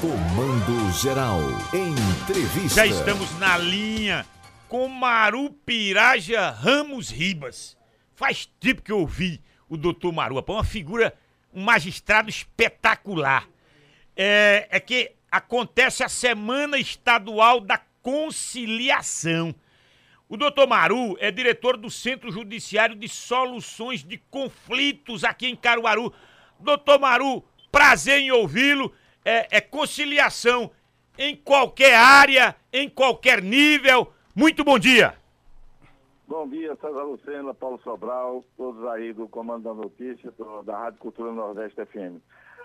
[0.00, 1.40] Comando Geral.
[1.74, 2.76] Entrevista.
[2.76, 4.24] Já estamos na linha
[4.66, 7.76] com Maru Piraja Ramos Ribas.
[8.14, 11.12] Faz tempo que eu ouvi o doutor Maru, rapaz, uma figura,
[11.52, 13.46] um magistrado espetacular.
[14.16, 19.54] É, é que acontece a Semana Estadual da Conciliação.
[20.30, 26.10] O doutor Maru é diretor do Centro Judiciário de Soluções de Conflitos aqui em Caruaru.
[26.58, 28.90] Doutor Maru, prazer em ouvi-lo
[29.24, 30.70] é, é conciliação
[31.18, 34.12] em qualquer área, em qualquer nível.
[34.34, 35.14] Muito bom dia.
[36.26, 40.32] Bom dia, César Lucena, Paulo Sobral, todos aí do Comando da Notícia,
[40.64, 42.22] da Rádio Cultura Nordeste FM.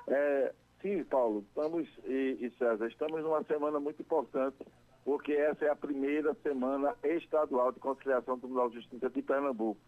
[0.07, 0.53] É,
[0.84, 4.57] sim, Paulo, estamos, e, e, César, estamos numa semana muito importante,
[5.03, 9.81] porque essa é a primeira semana estadual de conciliação do Tribunal de Justiça de Pernambuco.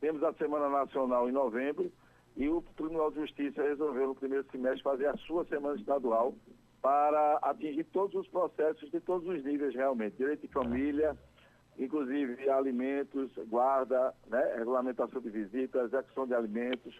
[0.00, 1.90] Temos a Semana Nacional em novembro,
[2.36, 6.34] e o Tribunal de Justiça resolveu no primeiro semestre fazer a sua semana estadual
[6.82, 11.16] para atingir todos os processos de todos os níveis realmente, direito de família,
[11.78, 16.94] inclusive alimentos, guarda, né, regulamentação de visitas, execução de alimentos.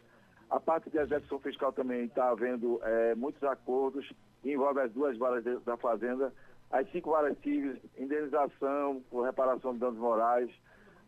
[0.48, 4.10] A parte de execução fiscal também está havendo é, muitos acordos,
[4.44, 6.32] envolve as duas varas da Fazenda,
[6.70, 10.50] as cinco varas civis, indenização por reparação de danos morais,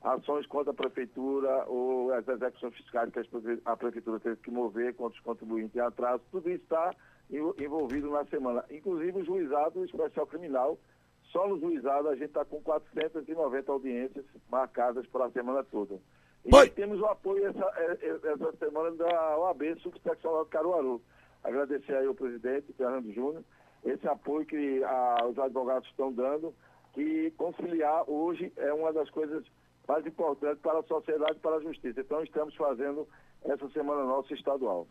[0.07, 3.21] ações contra a prefeitura ou as execuções fiscais que
[3.65, 6.95] a prefeitura teve que mover contra os contribuintes em atraso, tudo isso está
[7.59, 8.65] envolvido na semana.
[8.71, 10.79] Inclusive o juizado especial criminal,
[11.33, 15.99] só no juizado a gente está com 490 audiências marcadas para a semana toda.
[16.45, 16.71] E Oi.
[16.71, 21.03] temos o apoio essa, é, é, essa semana da OAB Subseccional de Caruaru.
[21.43, 23.43] Agradecer aí ao presidente, Fernando Júnior,
[23.85, 26.55] esse apoio que a, os advogados estão dando,
[26.93, 29.45] que conciliar hoje é uma das coisas
[29.87, 32.01] mais importante para a sociedade e para a justiça.
[32.01, 33.07] Então estamos fazendo
[33.45, 34.87] essa semana nossa estadual.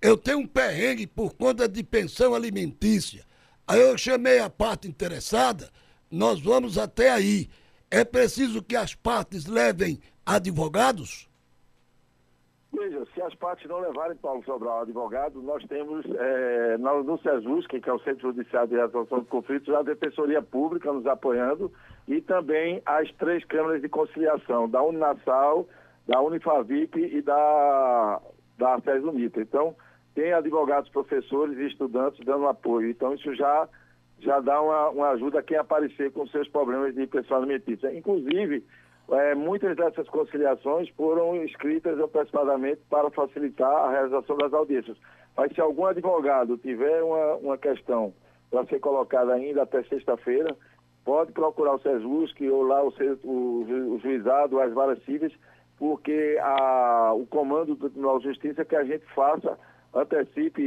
[0.00, 3.24] Eu tenho um perrengue por conta de pensão alimentícia.
[3.66, 5.70] Aí eu chamei a parte interessada,
[6.10, 7.48] nós vamos até aí.
[7.90, 11.28] É preciso que as partes levem advogados?
[12.72, 17.88] Veja, se as partes não levarem Paulo Sobral advogado, nós temos é, no, SESUS, que
[17.88, 21.72] é o Centro Judiciário de Resolução de Conflitos, a Defensoria Pública nos apoiando
[22.06, 25.66] e também as três câmaras de conciliação, da Uninasal,
[26.06, 28.20] da Unifavip e da,
[28.58, 29.40] da Unita.
[29.40, 29.74] Então,
[30.14, 32.90] tem advogados, professores e estudantes dando apoio.
[32.90, 33.68] Então, isso já,
[34.20, 37.94] já dá uma, uma ajuda a quem aparecer com seus problemas de pessoal alimentícia.
[37.96, 38.64] Inclusive,
[39.10, 44.96] é, muitas dessas conciliações foram escritas antecipadamente para facilitar a realização das audiências.
[45.36, 48.12] Mas se algum advogado tiver uma, uma questão
[48.50, 50.56] para ser colocada ainda até sexta-feira,
[51.04, 55.32] pode procurar o SESUSC ou lá o, o, o juizado, as varas cíveis,
[55.78, 59.58] porque a, o comando do Tribunal de Justiça é que a gente faça,
[59.94, 60.60] antecipe,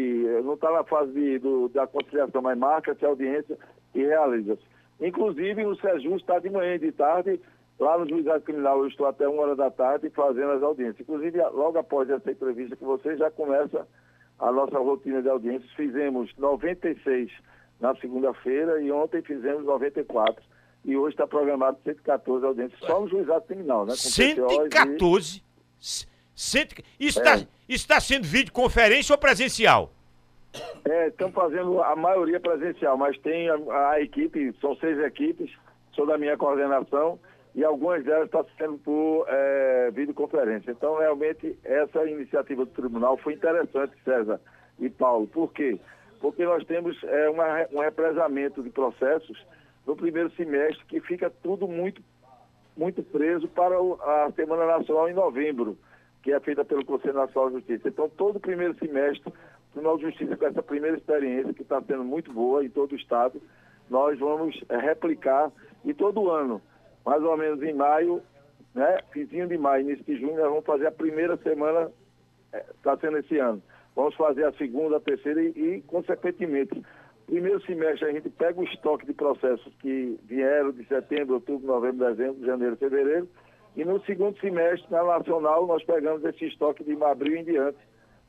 [0.44, 3.58] não está na fase de, do, da conciliação, mas marca-se a audiência
[3.94, 4.64] e realiza-se.
[5.00, 7.40] Inclusive, o SESUS está de manhã e de tarde,
[7.80, 11.00] lá no juizado criminal, eu estou até uma hora da tarde fazendo as audiências.
[11.00, 13.88] Inclusive, logo após essa entrevista com você, já começa
[14.38, 15.72] a nossa rotina de audiências.
[15.72, 17.32] Fizemos 96
[17.80, 20.44] na segunda-feira e ontem fizemos 94.
[20.86, 23.92] E hoje está programado 114 audiências, só no juizado criminal, né?
[23.92, 25.38] Com 114?
[25.38, 25.42] E...
[26.40, 26.82] Cento...
[27.00, 27.88] Isso está é.
[27.88, 29.92] tá sendo videoconferência ou presencial?
[30.86, 35.52] É, estamos fazendo a maioria presencial, mas tem a, a, equipe, são seis equipes,
[35.94, 37.20] sou da minha coordenação,
[37.54, 40.72] e algumas delas estão sendo por é, videoconferência.
[40.72, 44.40] Então, realmente, essa iniciativa do tribunal foi interessante, César
[44.80, 45.28] e Paulo.
[45.28, 45.78] Por quê?
[46.20, 49.46] porque nós temos é, uma, um represamento de processos
[49.86, 52.02] no primeiro semestre que fica tudo muito,
[52.78, 55.78] muito preso para a Semana Nacional em novembro,
[56.22, 57.88] que é feita pelo Conselho Nacional de Justiça.
[57.88, 59.34] Então, todo o primeiro semestre, o
[59.72, 62.96] Tribunal de Justiça, com essa primeira experiência, que está sendo muito boa em todo o
[62.96, 63.42] Estado,
[63.90, 65.52] nós vamos é, replicar
[65.86, 66.62] e todo ano,
[67.06, 68.22] mais ou menos em maio,
[68.76, 71.92] né, fizinho de maio, início de junho, nós vamos fazer a primeira semana,
[72.52, 73.62] está é, sendo esse ano
[74.00, 76.82] Vamos fazer a segunda, a terceira e, e, consequentemente,
[77.26, 82.08] primeiro semestre a gente pega o estoque de processos que vieram de setembro, outubro, novembro,
[82.08, 83.28] dezembro, janeiro, fevereiro,
[83.80, 87.78] e no segundo semestre, na nacional, nós pegamos esse estoque de abril em diante.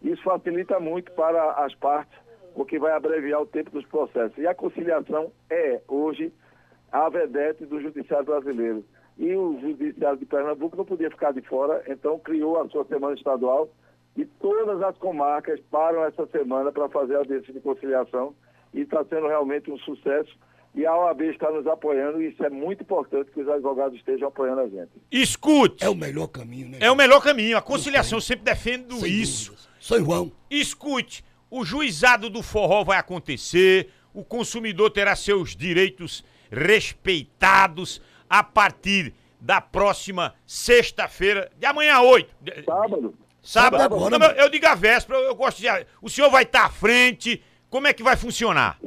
[0.01, 2.17] Isso facilita muito para as partes,
[2.55, 4.39] porque vai abreviar o tempo dos processos.
[4.39, 6.33] E a conciliação é, hoje,
[6.93, 8.85] a vedete do Judiciário brasileiro.
[9.19, 13.17] E o Judiciário de Pernambuco não podia ficar de fora, então criou a sua semana
[13.17, 13.69] estadual,
[14.17, 18.37] e todas as comarcas param essa semana para fazer a audiência de conciliação
[18.73, 20.33] e está sendo realmente um sucesso.
[20.75, 24.29] E a OAB está nos apoiando e isso é muito importante que os advogados estejam
[24.29, 24.91] apoiando a gente.
[25.11, 25.85] Escute!
[25.85, 26.79] É o melhor caminho, né?
[26.81, 27.57] É o melhor caminho.
[27.57, 29.69] A conciliação, eu sempre defendo Sem isso.
[29.81, 30.33] Sou João.
[30.49, 39.13] Escute, o juizado do forró vai acontecer, o consumidor terá seus direitos respeitados a partir
[39.41, 42.35] da próxima sexta-feira, de amanhã a 8.
[42.65, 43.15] Sábado.
[43.43, 43.79] Sábado.
[43.83, 45.67] Sábado Não, eu, eu digo a véspera, eu, eu gosto de.
[46.01, 47.43] O senhor vai estar à frente.
[47.69, 48.79] Como é que vai funcionar?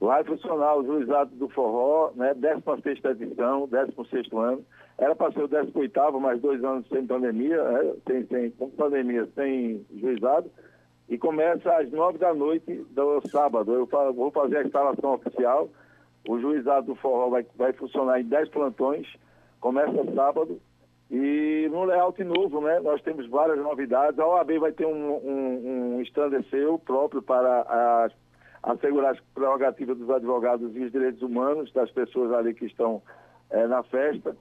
[0.00, 2.32] Vai funcionar o juizado do forró, né?
[2.32, 4.64] 16 edição, 16 ano.
[4.96, 7.92] Era para ser o 18, mais dois anos sem pandemia, né?
[8.06, 10.50] sem, sem, com pandemia, sem juizado.
[11.06, 13.74] E começa às 9 da noite do sábado.
[13.74, 15.68] Eu vou fazer a instalação oficial.
[16.26, 19.06] O juizado do forró vai, vai funcionar em 10 plantões.
[19.60, 20.58] Começa sábado.
[21.10, 22.80] E no layout novo, né?
[22.80, 24.18] Nós temos várias novidades.
[24.18, 28.12] A OAB vai ter um, um, um seu próprio para as
[28.62, 33.02] assegurar as prerrogativas dos advogados e os direitos humanos das pessoas ali que estão
[33.50, 34.36] eh, na festa.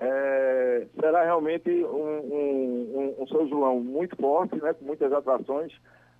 [0.00, 5.72] Eh, será realmente um, um, um- um São João muito forte, né, com muitas atrações,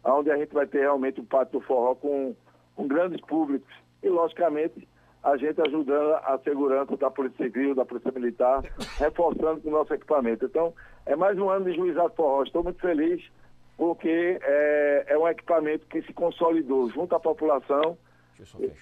[0.05, 2.35] onde a gente vai ter realmente o Pátio do Forró com,
[2.77, 3.73] com grandes públicos
[4.03, 4.87] e, logicamente,
[5.23, 8.63] a gente ajudando a segurança da Polícia Civil, da Polícia Militar,
[8.99, 10.45] reforçando com o nosso equipamento.
[10.45, 10.75] Então,
[11.07, 12.43] é mais um ano de juizado forró.
[12.43, 13.23] Estou muito feliz
[13.77, 17.97] porque é, é um equipamento que se consolidou junto à população,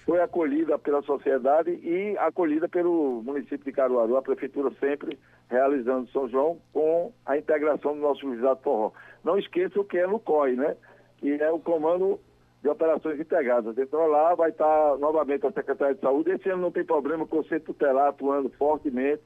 [0.05, 5.17] foi acolhida pela sociedade e acolhida pelo município de Caruaru, a prefeitura sempre
[5.49, 8.91] realizando São João com a integração do nosso juizado forró.
[9.23, 10.75] Não esqueça o que é no COI, né?
[11.17, 12.19] Que é o Comando
[12.63, 13.77] de Operações Integradas.
[13.77, 16.31] Então lá vai estar novamente a Secretaria de Saúde.
[16.31, 19.21] Esse ano não tem problema com o Centro Tutelar atuando fortemente.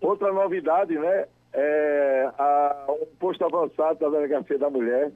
[0.00, 1.26] Outra novidade, né?
[1.56, 5.12] É a- um posto avançado da Delegacia da Mulher,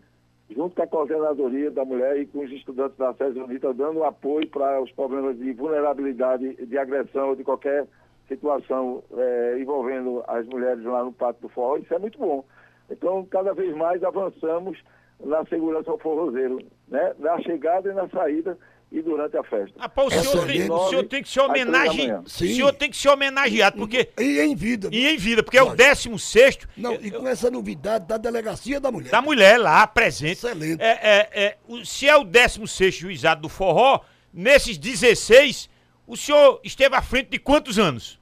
[0.48, 4.48] junto com a coordenadoria da mulher e com os estudantes da SES Unita, dando apoio
[4.48, 7.86] para os problemas de vulnerabilidade, de agressão, de qualquer
[8.28, 11.76] situação eh, envolvendo as mulheres lá no Pátio do Forró.
[11.78, 12.44] Isso é muito bom.
[12.90, 14.78] Então, cada vez mais avançamos
[15.24, 17.12] na segurança ao forrozeiro, né?
[17.18, 18.58] na chegada e na saída
[18.90, 19.78] e durante a festa.
[19.78, 22.22] Rapaz, o É senhor, tem, o senhor tem que ser manhã.
[22.24, 24.08] O senhor tem que ser homenageado, porque.
[24.18, 24.88] E em vida.
[24.90, 25.84] E em vida, porque é o Lógico.
[25.84, 29.10] 16 Não, e com essa novidade da Delegacia da Mulher.
[29.10, 30.32] da mulher lá presente.
[30.46, 30.80] Excelente.
[30.82, 34.00] É, é, é, o- se é o 16 juizado do forró,
[34.32, 35.68] nesses 16,
[36.06, 38.18] o senhor esteve à frente de quantos anos?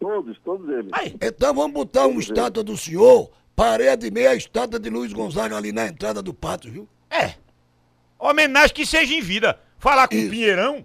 [0.00, 0.88] Todos, todos eles.
[0.92, 3.30] Aí, Então vamos botar uma estátua do senhor,
[3.66, 6.88] parede e meia a estátua de Luiz Gonzaga ali na entrada do pátio, viu?
[7.10, 7.34] é.
[8.18, 9.58] Homenagem que seja em vida.
[9.78, 10.30] Falar com o Isso.
[10.30, 10.84] Pinheirão.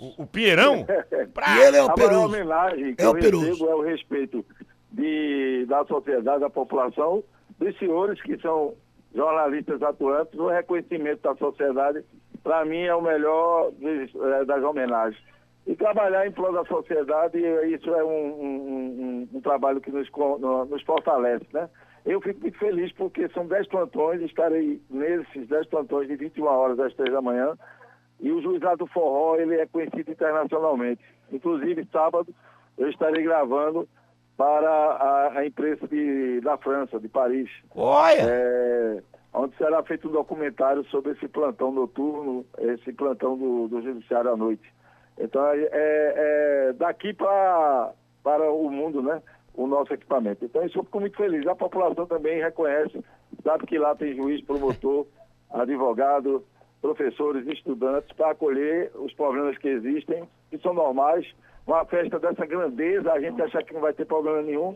[0.00, 0.84] O, o Pinheirão.
[1.32, 2.24] pra- E ele é a maior operoso.
[2.26, 3.46] homenagem que É eu operoso.
[3.46, 4.44] recebo é o respeito
[4.90, 7.22] de, da sociedade, da população,
[7.60, 8.74] dos senhores que são
[9.14, 12.04] jornalistas atuantes, o reconhecimento da sociedade,
[12.42, 15.20] para mim, é o melhor dos, eh, das homenagens.
[15.68, 17.38] E trabalhar em prol da sociedade,
[17.72, 20.08] isso é um, um- um- um trabalho que nos,
[20.68, 21.68] nos fortalece, né?
[22.04, 26.78] Eu fico muito feliz porque são 10 plantões, estarei nesses 10 plantões de 21 horas
[26.78, 27.56] às 3 da manhã,
[28.20, 31.02] e o juizado do forró, ele é conhecido internacionalmente.
[31.32, 32.32] Inclusive, sábado,
[32.76, 33.88] eu estarei gravando
[34.36, 38.20] para a, a imprensa de- da França, de Paris, Olha.
[38.22, 39.02] é,
[39.32, 44.36] onde será feito um documentário sobre esse plantão noturno, esse plantão do, do judiciário à
[44.36, 44.72] noite.
[45.18, 47.92] Então, é, é daqui pra,
[48.22, 49.22] para o mundo, né?
[49.54, 50.44] O nosso equipamento.
[50.44, 51.46] Então, isso eu fico muito feliz.
[51.46, 53.04] A população também reconhece,
[53.42, 55.06] sabe que lá tem juiz, promotor,
[55.50, 56.44] advogado,
[56.82, 61.26] professores, estudantes, para acolher os problemas que existem, que são normais.
[61.66, 64.74] Uma festa dessa grandeza, a gente acha que não vai ter problema nenhum,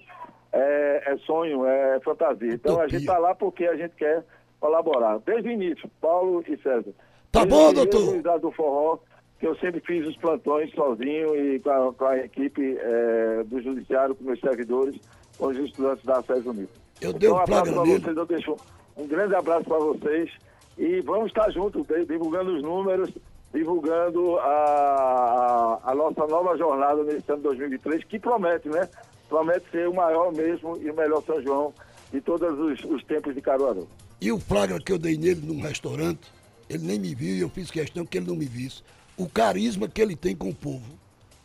[0.53, 2.55] é, é sonho, é fantasia.
[2.55, 2.89] Então, a Utopia.
[2.89, 4.25] gente está lá porque a gente quer
[4.61, 5.19] colaborar.
[5.19, 6.93] Desde o início, Paulo e César.
[7.31, 8.41] Tá Desde bom, doutor?
[8.41, 8.99] do forró,
[9.39, 13.63] que eu sempre fiz os plantões sozinho e com a, com a equipe eh, do
[13.63, 14.97] judiciário, com meus servidores,
[15.39, 16.69] com os estudantes da SES Unida.
[17.01, 18.57] Eu dei um então, abraço para vocês, eu deixo
[18.97, 20.31] um grande abraço para vocês
[20.77, 23.11] e vamos estar juntos, de- divulgando os números,
[23.55, 28.89] divulgando a, a, a nossa nova jornada nesse ano 2023, que promete, né?
[29.29, 31.73] Promete ser o maior mesmo e o melhor São João
[32.13, 33.87] de todos os, os tempos de Caruaru.
[34.21, 36.33] E o flagra que eu dei nele num restaurante,
[36.69, 38.83] ele nem me viu e eu fiz questão que ele não me visse.
[39.19, 40.97] O carisma que ele tem com o povo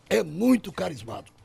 [0.10, 1.36] é muito carismático.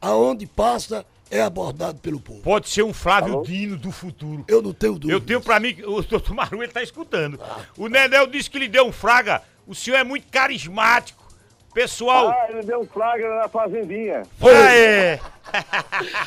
[0.00, 2.40] Aonde passa, é abordado pelo povo.
[2.42, 3.42] Pode ser um Flávio Alô?
[3.42, 4.44] Dino do futuro.
[4.46, 5.12] Eu não tenho dúvida.
[5.12, 7.40] Eu tenho pra mim, que o doutor Maru, ele tá escutando.
[7.76, 9.42] O Nenel disse que lhe deu um fraga.
[9.66, 11.26] O senhor é muito carismático.
[11.72, 12.28] Pessoal.
[12.28, 14.22] Ah, ele deu um flagra na fazendinha.
[14.42, 15.20] Ah, é.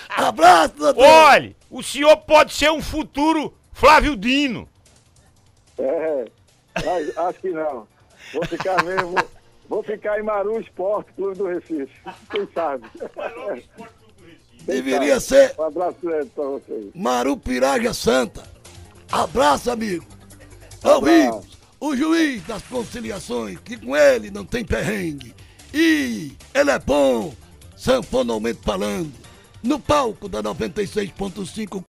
[0.09, 1.03] Abraço, doutor!
[1.03, 4.67] Olhe, o senhor pode ser um futuro Flávio Dino.
[5.77, 6.25] É,
[6.83, 7.87] mas acho que não.
[8.33, 9.15] Vou ficar mesmo.
[9.71, 11.93] Vou ficar em Maru Esporte Clube do Recife.
[12.29, 12.85] Quem sabe?
[14.65, 15.47] Deveria sabe?
[15.47, 16.85] ser Um abraço grande pra vocês.
[16.93, 18.43] Marupiraja Santa.
[19.09, 20.05] Abraço, amigo.
[20.83, 25.33] Amigos, o juiz das conciliações, que com ele não tem perrengue.
[25.73, 27.33] E ele é bom,
[27.77, 29.13] sanfonalmente falando.
[29.63, 31.79] No palco da 96.5